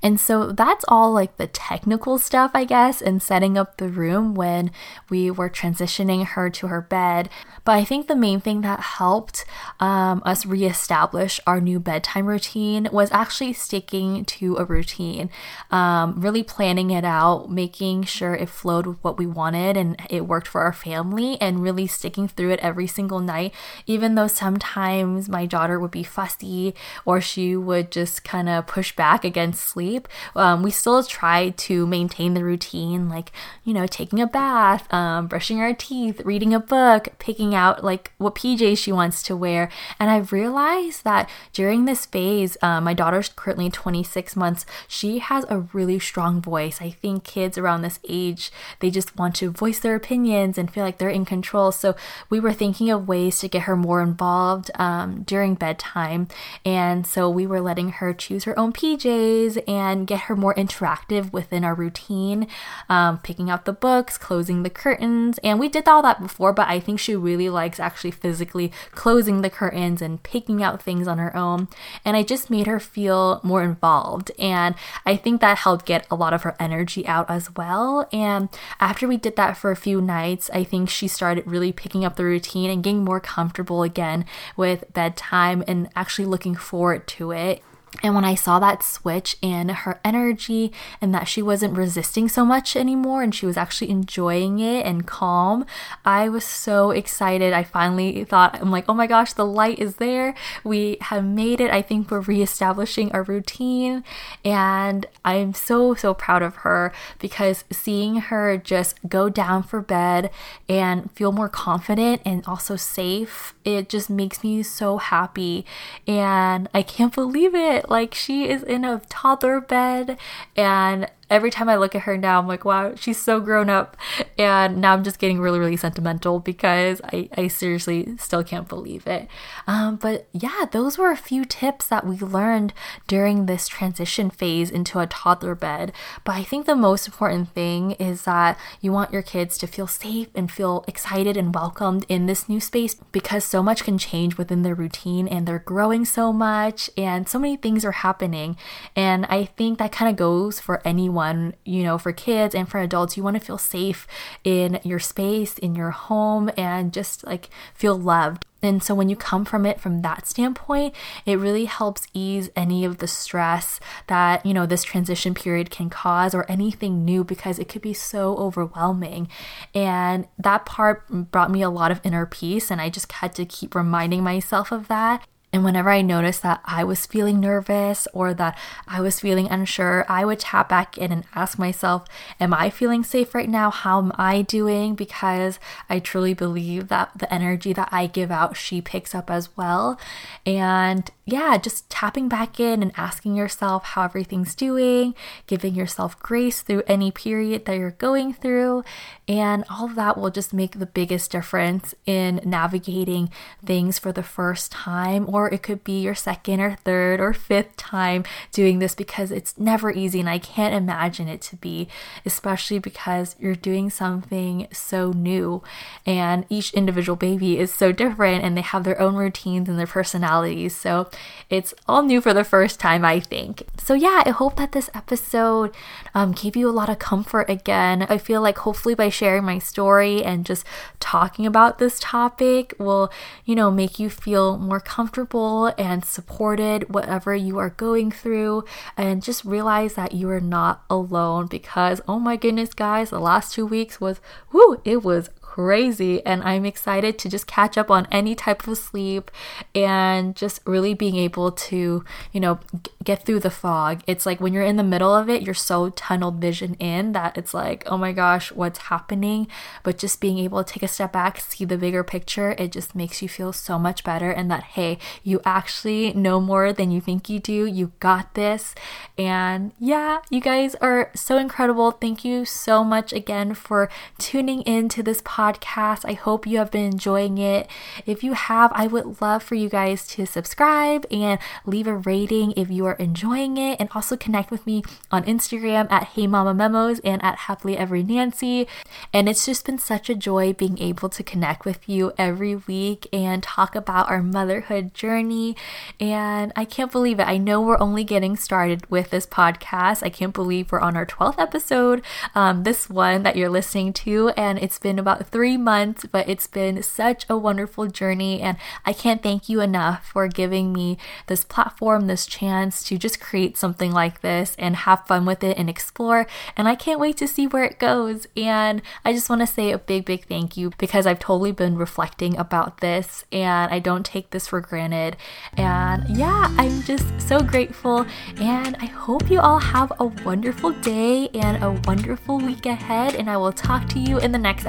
And 0.02 0.18
so 0.20 0.52
that's 0.52 0.84
all 0.88 1.12
like 1.12 1.36
the 1.36 1.46
technical 1.46 2.18
stuff, 2.18 2.52
I 2.54 2.64
guess, 2.64 3.00
and 3.02 3.22
setting 3.22 3.58
up 3.58 3.76
the 3.76 3.88
room 3.88 4.34
when 4.34 4.70
we 5.08 5.30
were 5.30 5.50
transitioning 5.50 6.24
her 6.24 6.50
to 6.50 6.66
her 6.68 6.80
bed. 6.80 7.28
But 7.64 7.72
I 7.72 7.84
think 7.84 8.06
the 8.06 8.16
main 8.16 8.40
thing 8.40 8.62
that 8.62 8.80
helped 8.80 9.44
um, 9.78 10.22
us 10.24 10.46
reestablish 10.46 11.40
our 11.46 11.60
new 11.60 11.78
bedtime 11.78 12.26
routine 12.26 12.88
was 12.90 13.12
actually 13.12 13.52
sticking 13.52 14.24
to 14.24 14.56
a 14.56 14.64
routine, 14.64 15.30
um, 15.70 16.20
really 16.20 16.42
planning 16.42 16.90
it 16.90 17.04
out, 17.04 17.50
making 17.50 18.04
sure 18.04 18.34
it 18.34 18.48
flowed 18.48 18.86
with 18.86 19.02
what 19.02 19.18
we 19.18 19.26
wanted 19.26 19.76
and 19.76 20.00
it 20.08 20.26
worked 20.26 20.48
for 20.48 20.62
our 20.62 20.72
family, 20.72 21.40
and 21.40 21.62
really 21.62 21.86
sticking 21.86 22.28
through 22.28 22.50
it 22.50 22.60
every 22.60 22.86
single 22.86 23.20
night, 23.20 23.52
even 23.86 24.14
though 24.14 24.26
sometimes 24.26 25.28
my 25.28 25.46
daughter 25.46 25.78
would 25.78 25.90
be 25.90 26.02
fussy 26.02 26.74
or 27.04 27.20
she 27.20 27.54
would 27.56 27.90
just 27.90 28.24
kind 28.24 28.48
of 28.48 28.66
push 28.66 28.94
back 28.96 29.24
against 29.24 29.59
sleep. 29.60 30.08
Um, 30.34 30.62
we 30.62 30.70
still 30.70 31.02
try 31.04 31.50
to 31.50 31.86
maintain 31.86 32.34
the 32.34 32.44
routine, 32.44 33.08
like, 33.08 33.32
you 33.64 33.74
know, 33.74 33.86
taking 33.86 34.20
a 34.20 34.26
bath, 34.26 34.92
um, 34.92 35.26
brushing 35.26 35.60
our 35.60 35.74
teeth, 35.74 36.20
reading 36.24 36.54
a 36.54 36.60
book, 36.60 37.08
picking 37.18 37.54
out 37.54 37.84
like 37.84 38.12
what 38.18 38.34
PJs 38.34 38.78
she 38.78 38.92
wants 38.92 39.22
to 39.24 39.36
wear. 39.36 39.70
And 39.98 40.10
I've 40.10 40.32
realized 40.32 41.04
that 41.04 41.28
during 41.52 41.84
this 41.84 42.06
phase, 42.06 42.56
uh, 42.62 42.80
my 42.80 42.94
daughter's 42.94 43.28
currently 43.28 43.70
26 43.70 44.36
months, 44.36 44.66
she 44.88 45.18
has 45.18 45.44
a 45.48 45.60
really 45.72 45.98
strong 45.98 46.40
voice. 46.40 46.80
I 46.80 46.90
think 46.90 47.24
kids 47.24 47.58
around 47.58 47.82
this 47.82 48.00
age, 48.08 48.50
they 48.80 48.90
just 48.90 49.16
want 49.16 49.34
to 49.36 49.50
voice 49.50 49.78
their 49.78 49.94
opinions 49.94 50.58
and 50.58 50.70
feel 50.70 50.84
like 50.84 50.98
they're 50.98 51.08
in 51.08 51.24
control. 51.24 51.72
So 51.72 51.94
we 52.28 52.40
were 52.40 52.52
thinking 52.52 52.90
of 52.90 53.08
ways 53.08 53.38
to 53.40 53.48
get 53.48 53.62
her 53.62 53.76
more 53.76 54.02
involved 54.02 54.70
um, 54.76 55.22
during 55.22 55.54
bedtime. 55.54 56.28
And 56.64 57.06
so 57.06 57.28
we 57.28 57.46
were 57.46 57.60
letting 57.60 57.90
her 57.90 58.12
choose 58.12 58.44
her 58.44 58.58
own 58.58 58.72
PJs 58.72 59.49
and 59.66 60.06
get 60.06 60.22
her 60.22 60.36
more 60.36 60.54
interactive 60.54 61.32
within 61.32 61.64
our 61.64 61.74
routine, 61.74 62.46
um, 62.88 63.18
picking 63.18 63.50
out 63.50 63.64
the 63.64 63.72
books, 63.72 64.18
closing 64.18 64.62
the 64.62 64.70
curtains. 64.70 65.38
And 65.42 65.58
we 65.58 65.68
did 65.68 65.88
all 65.88 66.02
that 66.02 66.20
before, 66.20 66.52
but 66.52 66.68
I 66.68 66.80
think 66.80 67.00
she 67.00 67.16
really 67.16 67.40
really 67.40 67.48
likes 67.48 67.80
actually 67.80 68.10
physically 68.10 68.72
closing 68.92 69.40
the 69.40 69.50
curtains 69.50 70.02
and 70.02 70.22
picking 70.22 70.62
out 70.62 70.82
things 70.82 71.08
on 71.08 71.18
her 71.18 71.34
own. 71.36 71.68
And 72.04 72.16
I 72.16 72.22
just 72.22 72.50
made 72.50 72.66
her 72.66 72.80
feel 72.80 73.40
more 73.42 73.62
involved. 73.62 74.30
And 74.38 74.74
I 75.06 75.16
think 75.16 75.40
that 75.40 75.58
helped 75.58 75.86
get 75.86 76.06
a 76.10 76.14
lot 76.14 76.34
of 76.34 76.42
her 76.42 76.56
energy 76.58 77.06
out 77.06 77.30
as 77.30 77.54
well. 77.54 78.08
And 78.12 78.48
after 78.78 79.08
we 79.08 79.16
did 79.16 79.36
that 79.36 79.56
for 79.56 79.70
a 79.70 79.76
few 79.76 80.00
nights, 80.00 80.50
I 80.52 80.64
think 80.64 80.90
she 80.90 81.08
started 81.08 81.46
really 81.46 81.72
picking 81.72 82.04
up 82.04 82.16
the 82.16 82.24
routine 82.24 82.70
and 82.70 82.82
getting 82.82 83.04
more 83.04 83.20
comfortable 83.20 83.82
again 83.82 84.24
with 84.56 84.92
bedtime 84.92 85.64
and 85.66 85.88
actually 85.94 86.26
looking 86.26 86.54
forward 86.54 87.06
to 87.08 87.32
it. 87.32 87.62
And 88.02 88.14
when 88.14 88.24
I 88.24 88.34
saw 88.34 88.58
that 88.60 88.82
switch 88.82 89.36
in 89.42 89.68
her 89.68 90.00
energy 90.04 90.72
and 91.00 91.14
that 91.14 91.28
she 91.28 91.42
wasn't 91.42 91.76
resisting 91.76 92.28
so 92.28 92.44
much 92.44 92.76
anymore 92.76 93.22
and 93.22 93.34
she 93.34 93.46
was 93.46 93.56
actually 93.56 93.90
enjoying 93.90 94.58
it 94.58 94.86
and 94.86 95.06
calm, 95.06 95.66
I 96.04 96.28
was 96.28 96.44
so 96.44 96.92
excited. 96.92 97.52
I 97.52 97.64
finally 97.64 98.24
thought, 98.24 98.58
I'm 98.60 98.70
like, 98.70 98.84
oh 98.88 98.94
my 98.94 99.06
gosh, 99.06 99.32
the 99.32 99.44
light 99.44 99.78
is 99.78 99.96
there. 99.96 100.34
We 100.64 100.98
have 101.02 101.24
made 101.24 101.60
it. 101.60 101.70
I 101.70 101.82
think 101.82 102.10
we're 102.10 102.20
reestablishing 102.20 103.12
our 103.12 103.24
routine. 103.24 104.04
And 104.44 105.06
I'm 105.24 105.52
so, 105.52 105.94
so 105.94 106.14
proud 106.14 106.42
of 106.42 106.56
her 106.56 106.92
because 107.18 107.64
seeing 107.70 108.16
her 108.16 108.56
just 108.56 108.98
go 109.08 109.28
down 109.28 109.62
for 109.62 109.80
bed 109.80 110.30
and 110.68 111.10
feel 111.12 111.32
more 111.32 111.48
confident 111.48 112.22
and 112.24 112.44
also 112.46 112.76
safe, 112.76 113.54
it 113.64 113.88
just 113.88 114.08
makes 114.08 114.42
me 114.44 114.62
so 114.62 114.98
happy. 114.98 115.66
And 116.06 116.68
I 116.72 116.82
can't 116.82 117.14
believe 117.20 117.54
it 117.54 117.79
like 117.88 118.14
she 118.14 118.48
is 118.48 118.62
in 118.62 118.84
a 118.84 119.00
toddler 119.08 119.60
bed 119.60 120.18
and 120.56 121.10
every 121.30 121.50
time 121.50 121.68
I 121.68 121.76
look 121.76 121.94
at 121.94 122.02
her 122.02 122.18
now, 122.18 122.40
I'm 122.40 122.48
like, 122.48 122.64
wow, 122.64 122.94
she's 122.96 123.18
so 123.18 123.40
grown 123.40 123.70
up. 123.70 123.96
And 124.36 124.80
now 124.80 124.92
I'm 124.92 125.04
just 125.04 125.18
getting 125.18 125.40
really, 125.40 125.58
really 125.58 125.76
sentimental 125.76 126.40
because 126.40 127.00
I, 127.04 127.28
I 127.36 127.48
seriously 127.48 128.16
still 128.18 128.42
can't 128.42 128.68
believe 128.68 129.06
it. 129.06 129.28
Um, 129.66 129.96
but 129.96 130.26
yeah, 130.32 130.64
those 130.70 130.98
were 130.98 131.10
a 131.10 131.16
few 131.16 131.44
tips 131.44 131.86
that 131.86 132.06
we 132.06 132.18
learned 132.18 132.74
during 133.06 133.46
this 133.46 133.68
transition 133.68 134.28
phase 134.28 134.70
into 134.70 134.98
a 134.98 135.06
toddler 135.06 135.54
bed. 135.54 135.92
But 136.24 136.34
I 136.34 136.42
think 136.42 136.66
the 136.66 136.74
most 136.74 137.06
important 137.06 137.54
thing 137.54 137.92
is 137.92 138.22
that 138.22 138.58
you 138.80 138.92
want 138.92 139.12
your 139.12 139.22
kids 139.22 139.56
to 139.58 139.66
feel 139.66 139.86
safe 139.86 140.28
and 140.34 140.50
feel 140.50 140.84
excited 140.88 141.36
and 141.36 141.54
welcomed 141.54 142.04
in 142.08 142.26
this 142.26 142.48
new 142.48 142.60
space 142.60 142.94
because 143.12 143.44
so 143.44 143.62
much 143.62 143.84
can 143.84 143.98
change 143.98 144.36
within 144.36 144.62
their 144.62 144.74
routine 144.74 145.28
and 145.28 145.46
they're 145.46 145.60
growing 145.60 146.04
so 146.04 146.32
much 146.32 146.90
and 146.96 147.28
so 147.28 147.38
many 147.38 147.56
things 147.56 147.84
are 147.84 147.92
happening. 147.92 148.56
And 148.96 149.26
I 149.26 149.44
think 149.44 149.78
that 149.78 149.92
kind 149.92 150.10
of 150.10 150.16
goes 150.16 150.58
for 150.58 150.82
anyone 150.84 151.19
you 151.64 151.82
know, 151.82 151.98
for 151.98 152.12
kids 152.12 152.54
and 152.54 152.68
for 152.68 152.78
adults, 152.78 153.16
you 153.16 153.22
want 153.22 153.38
to 153.38 153.44
feel 153.44 153.58
safe 153.58 154.06
in 154.44 154.80
your 154.82 154.98
space, 154.98 155.58
in 155.58 155.74
your 155.74 155.90
home, 155.90 156.50
and 156.56 156.92
just 156.92 157.24
like 157.24 157.48
feel 157.74 157.98
loved. 157.98 158.44
And 158.62 158.82
so 158.82 158.94
when 158.94 159.08
you 159.08 159.16
come 159.16 159.44
from 159.44 159.64
it 159.64 159.80
from 159.80 160.02
that 160.02 160.26
standpoint, 160.26 160.94
it 161.24 161.38
really 161.38 161.64
helps 161.64 162.06
ease 162.12 162.50
any 162.54 162.84
of 162.84 162.98
the 162.98 163.06
stress 163.06 163.80
that, 164.06 164.44
you 164.44 164.52
know, 164.52 164.66
this 164.66 164.84
transition 164.84 165.34
period 165.34 165.70
can 165.70 165.88
cause 165.88 166.34
or 166.34 166.50
anything 166.50 167.04
new 167.04 167.24
because 167.24 167.58
it 167.58 167.68
could 167.68 167.82
be 167.82 167.94
so 167.94 168.36
overwhelming. 168.36 169.28
And 169.74 170.26
that 170.38 170.66
part 170.66 171.08
brought 171.30 171.50
me 171.50 171.62
a 171.62 171.70
lot 171.70 171.90
of 171.90 172.00
inner 172.04 172.26
peace 172.26 172.70
and 172.70 172.80
I 172.80 172.90
just 172.90 173.10
had 173.12 173.34
to 173.36 173.46
keep 173.46 173.74
reminding 173.74 174.22
myself 174.22 174.72
of 174.72 174.88
that 174.88 175.26
and 175.52 175.64
whenever 175.64 175.90
I 175.90 176.00
noticed 176.00 176.42
that 176.42 176.60
I 176.64 176.84
was 176.84 177.06
feeling 177.06 177.40
nervous 177.40 178.06
or 178.12 178.32
that 178.34 178.56
I 178.86 179.00
was 179.00 179.18
feeling 179.18 179.48
unsure, 179.48 180.06
I 180.08 180.24
would 180.24 180.38
tap 180.38 180.68
back 180.68 180.96
in 180.96 181.10
and 181.10 181.24
ask 181.34 181.58
myself, 181.58 182.06
Am 182.38 182.54
I 182.54 182.70
feeling 182.70 183.02
safe 183.02 183.34
right 183.34 183.48
now? 183.48 183.70
How 183.70 183.98
am 183.98 184.12
I 184.16 184.42
doing? 184.42 184.94
Because 184.94 185.58
I 185.88 185.98
truly 185.98 186.34
believe 186.34 186.88
that 186.88 187.10
the 187.16 187.32
energy 187.32 187.72
that 187.72 187.88
I 187.90 188.06
give 188.06 188.30
out, 188.30 188.56
she 188.56 188.80
picks 188.80 189.12
up 189.14 189.28
as 189.28 189.56
well. 189.56 189.98
And 190.46 191.10
yeah, 191.30 191.58
just 191.58 191.88
tapping 191.90 192.28
back 192.28 192.58
in 192.58 192.82
and 192.82 192.92
asking 192.96 193.36
yourself 193.36 193.84
how 193.84 194.02
everything's 194.02 194.54
doing, 194.54 195.14
giving 195.46 195.74
yourself 195.74 196.18
grace 196.18 196.60
through 196.60 196.82
any 196.86 197.10
period 197.10 197.64
that 197.64 197.76
you're 197.76 197.92
going 197.92 198.32
through. 198.32 198.84
And 199.28 199.64
all 199.70 199.86
of 199.86 199.94
that 199.94 200.18
will 200.18 200.30
just 200.30 200.52
make 200.52 200.78
the 200.78 200.86
biggest 200.86 201.30
difference 201.30 201.94
in 202.04 202.40
navigating 202.44 203.30
things 203.64 203.98
for 203.98 204.10
the 204.10 204.24
first 204.24 204.72
time, 204.72 205.24
or 205.28 205.39
it 205.48 205.62
could 205.62 205.84
be 205.84 206.00
your 206.00 206.14
second 206.14 206.60
or 206.60 206.76
third 206.76 207.20
or 207.20 207.32
fifth 207.32 207.76
time 207.76 208.24
doing 208.52 208.78
this 208.78 208.94
because 208.94 209.30
it's 209.30 209.58
never 209.58 209.90
easy. 209.90 210.20
And 210.20 210.28
I 210.28 210.38
can't 210.38 210.74
imagine 210.74 211.28
it 211.28 211.40
to 211.42 211.56
be, 211.56 211.88
especially 212.26 212.78
because 212.78 213.36
you're 213.38 213.54
doing 213.54 213.90
something 213.90 214.66
so 214.72 215.12
new 215.12 215.62
and 216.06 216.44
each 216.48 216.72
individual 216.74 217.16
baby 217.16 217.58
is 217.58 217.72
so 217.72 217.92
different 217.92 218.44
and 218.44 218.56
they 218.56 218.62
have 218.62 218.84
their 218.84 219.00
own 219.00 219.14
routines 219.14 219.68
and 219.68 219.78
their 219.78 219.86
personalities. 219.86 220.76
So 220.76 221.08
it's 221.48 221.74
all 221.86 222.02
new 222.02 222.20
for 222.20 222.34
the 222.34 222.44
first 222.44 222.80
time, 222.80 223.04
I 223.04 223.20
think. 223.20 223.62
So, 223.78 223.94
yeah, 223.94 224.22
I 224.24 224.30
hope 224.30 224.56
that 224.56 224.72
this 224.72 224.90
episode 224.94 225.74
um, 226.14 226.32
gave 226.32 226.56
you 226.56 226.68
a 226.68 226.72
lot 226.72 226.88
of 226.88 226.98
comfort 226.98 227.48
again. 227.48 228.06
I 228.08 228.18
feel 228.18 228.40
like 228.40 228.58
hopefully 228.58 228.94
by 228.94 229.08
sharing 229.08 229.44
my 229.44 229.58
story 229.58 230.22
and 230.24 230.46
just 230.46 230.64
talking 230.98 231.46
about 231.46 231.78
this 231.78 231.98
topic 232.00 232.74
will, 232.78 233.10
you 233.44 233.54
know, 233.54 233.70
make 233.70 233.98
you 233.98 234.10
feel 234.10 234.58
more 234.58 234.80
comfortable 234.80 235.29
and 235.34 236.04
supported, 236.04 236.92
whatever 236.92 237.34
you 237.34 237.58
are 237.58 237.70
going 237.70 238.10
through, 238.10 238.64
and 238.96 239.22
just 239.22 239.44
realize 239.44 239.94
that 239.94 240.12
you 240.12 240.28
are 240.30 240.40
not 240.40 240.84
alone 240.90 241.46
because, 241.46 242.00
oh 242.08 242.18
my 242.18 242.36
goodness, 242.36 242.74
guys, 242.74 243.10
the 243.10 243.20
last 243.20 243.54
two 243.54 243.66
weeks 243.66 244.00
was, 244.00 244.20
whoo, 244.52 244.80
it 244.84 245.04
was 245.04 245.30
crazy. 245.60 246.24
And 246.24 246.42
I'm 246.42 246.64
excited 246.64 247.18
to 247.18 247.28
just 247.28 247.46
catch 247.46 247.76
up 247.76 247.90
on 247.90 248.08
any 248.10 248.34
type 248.34 248.66
of 248.66 248.78
sleep 248.78 249.30
and 249.74 250.34
just 250.34 250.60
really 250.64 250.94
being 250.94 251.16
able 251.16 251.52
to, 251.52 252.02
you 252.32 252.40
know, 252.40 252.60
get 253.04 253.26
through 253.26 253.40
the 253.40 253.50
fog. 253.50 254.02
It's 254.06 254.24
like 254.24 254.40
when 254.40 254.54
you're 254.54 254.64
in 254.64 254.76
the 254.76 254.82
middle 254.82 255.14
of 255.14 255.28
it, 255.28 255.42
you're 255.42 255.54
so 255.54 255.90
tunnel 255.90 256.30
vision 256.30 256.74
in 256.74 257.12
that 257.12 257.36
it's 257.36 257.52
like, 257.52 257.82
oh 257.86 257.98
my 257.98 258.12
gosh, 258.12 258.50
what's 258.52 258.78
happening? 258.78 259.48
But 259.82 259.98
just 259.98 260.18
being 260.18 260.38
able 260.38 260.64
to 260.64 260.72
take 260.72 260.82
a 260.82 260.88
step 260.88 261.12
back, 261.12 261.40
see 261.40 261.66
the 261.66 261.76
bigger 261.76 262.02
picture, 262.02 262.54
it 262.56 262.72
just 262.72 262.94
makes 262.94 263.20
you 263.20 263.28
feel 263.28 263.52
so 263.52 263.78
much 263.78 264.02
better. 264.02 264.30
And 264.30 264.50
that, 264.50 264.62
hey, 264.62 264.96
you 265.22 265.42
actually 265.44 266.14
know 266.14 266.40
more 266.40 266.72
than 266.72 266.90
you 266.90 267.02
think 267.02 267.28
you 267.28 267.38
do. 267.38 267.66
You 267.66 267.92
got 268.00 268.32
this. 268.32 268.74
And 269.18 269.72
yeah, 269.78 270.20
you 270.30 270.40
guys 270.40 270.74
are 270.76 271.10
so 271.14 271.36
incredible. 271.36 271.90
Thank 271.90 272.24
you 272.24 272.46
so 272.46 272.82
much 272.82 273.12
again 273.12 273.52
for 273.52 273.90
tuning 274.16 274.62
in 274.62 274.88
to 274.88 275.02
this 275.02 275.20
podcast 275.20 275.49
podcast. 275.52 276.04
I 276.04 276.12
hope 276.12 276.46
you 276.46 276.58
have 276.58 276.70
been 276.70 276.84
enjoying 276.84 277.38
it. 277.38 277.68
If 278.06 278.22
you 278.22 278.32
have, 278.34 278.70
I 278.74 278.86
would 278.86 279.20
love 279.20 279.42
for 279.42 279.54
you 279.54 279.68
guys 279.68 280.06
to 280.08 280.26
subscribe 280.26 281.06
and 281.10 281.38
leave 281.66 281.86
a 281.86 281.96
rating 281.96 282.52
if 282.56 282.70
you 282.70 282.86
are 282.86 282.94
enjoying 282.94 283.56
it, 283.56 283.80
and 283.80 283.88
also 283.94 284.16
connect 284.16 284.50
with 284.50 284.66
me 284.66 284.82
on 285.10 285.24
Instagram 285.24 285.90
at 285.90 286.08
Hey 286.08 286.26
Mama 286.26 286.54
Memos 286.54 287.00
and 287.00 287.22
at 287.22 287.38
Happily 287.38 287.76
Ever 287.76 288.02
Nancy. 288.02 288.66
And 289.12 289.28
it's 289.28 289.46
just 289.46 289.66
been 289.66 289.78
such 289.78 290.08
a 290.08 290.14
joy 290.14 290.52
being 290.52 290.78
able 290.78 291.08
to 291.10 291.22
connect 291.22 291.64
with 291.64 291.88
you 291.88 292.12
every 292.18 292.56
week 292.56 293.06
and 293.12 293.42
talk 293.42 293.74
about 293.74 294.10
our 294.10 294.22
motherhood 294.22 294.94
journey. 294.94 295.56
And 295.98 296.52
I 296.56 296.64
can't 296.64 296.92
believe 296.92 297.20
it. 297.20 297.28
I 297.28 297.38
know 297.38 297.60
we're 297.60 297.80
only 297.80 298.04
getting 298.04 298.36
started 298.36 298.88
with 298.90 299.10
this 299.10 299.26
podcast. 299.26 300.02
I 300.02 300.10
can't 300.10 300.34
believe 300.34 300.70
we're 300.70 300.80
on 300.80 300.96
our 300.96 301.06
12th 301.06 301.38
episode, 301.38 302.02
um, 302.34 302.62
this 302.64 302.88
one 302.88 303.22
that 303.22 303.36
you're 303.36 303.48
listening 303.48 303.92
to, 303.92 304.30
and 304.30 304.58
it's 304.58 304.78
been 304.78 304.98
about 304.98 305.29
three 305.30 305.56
months, 305.56 306.06
but 306.10 306.28
it's 306.28 306.46
been 306.46 306.82
such 306.82 307.26
a 307.28 307.36
wonderful 307.36 307.86
journey. 307.86 308.40
And 308.40 308.56
I 308.84 308.92
can't 308.92 309.22
thank 309.22 309.48
you 309.48 309.60
enough 309.60 310.06
for 310.06 310.28
giving 310.28 310.72
me 310.72 310.98
this 311.26 311.44
platform, 311.44 312.06
this 312.06 312.26
chance 312.26 312.82
to 312.84 312.98
just 312.98 313.20
create 313.20 313.56
something 313.56 313.92
like 313.92 314.20
this 314.20 314.54
and 314.58 314.76
have 314.76 315.06
fun 315.06 315.24
with 315.24 315.42
it 315.44 315.58
and 315.58 315.68
explore. 315.68 316.26
And 316.56 316.68
I 316.68 316.74
can't 316.74 317.00
wait 317.00 317.16
to 317.18 317.28
see 317.28 317.46
where 317.46 317.64
it 317.64 317.78
goes. 317.78 318.26
And 318.36 318.82
I 319.04 319.12
just 319.12 319.28
want 319.30 319.40
to 319.40 319.46
say 319.46 319.70
a 319.70 319.78
big, 319.78 320.04
big 320.04 320.26
thank 320.26 320.56
you 320.56 320.72
because 320.78 321.06
I've 321.06 321.18
totally 321.18 321.52
been 321.52 321.76
reflecting 321.76 322.36
about 322.36 322.80
this 322.80 323.24
and 323.32 323.72
I 323.72 323.78
don't 323.78 324.04
take 324.04 324.30
this 324.30 324.48
for 324.48 324.60
granted. 324.60 325.16
And 325.56 326.04
yeah, 326.16 326.54
I'm 326.58 326.82
just 326.82 327.06
so 327.20 327.40
grateful. 327.40 328.06
And 328.40 328.76
I 328.80 328.86
hope 328.86 329.30
you 329.30 329.40
all 329.40 329.58
have 329.58 329.92
a 329.98 330.06
wonderful 330.06 330.72
day 330.72 331.28
and 331.34 331.62
a 331.62 331.72
wonderful 331.86 332.38
week 332.38 332.66
ahead. 332.66 333.14
And 333.14 333.30
I 333.30 333.36
will 333.36 333.52
talk 333.52 333.88
to 333.90 333.98
you 333.98 334.18
in 334.18 334.32
the 334.32 334.38
next 334.38 334.66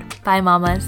episode. 0.00 0.24
Bye, 0.24 0.40
mamas. 0.40 0.84